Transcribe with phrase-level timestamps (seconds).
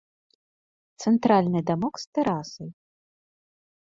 [1.03, 2.69] Цэнтральны дамок з тэрасай.